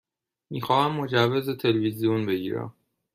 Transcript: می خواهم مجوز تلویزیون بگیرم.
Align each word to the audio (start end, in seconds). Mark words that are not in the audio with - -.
می 0.49 0.61
خواهم 0.61 0.91
مجوز 0.97 1.49
تلویزیون 1.49 2.25
بگیرم. 2.25 2.73